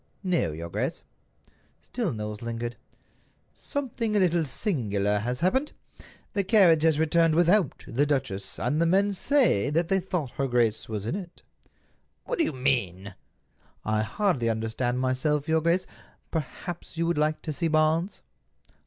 [0.23, 1.03] "No, your grace."
[1.79, 2.75] Still Knowles lingered.
[3.51, 5.73] "Something a little singular has happened.
[6.33, 10.47] The carriage has returned without the duchess, and the men say that they thought her
[10.47, 11.43] grace was in it."
[12.25, 13.13] "What do you mean?"
[13.85, 15.85] "I hardly understand myself, your grace.
[16.31, 18.23] Perhaps you would like to see Barnes."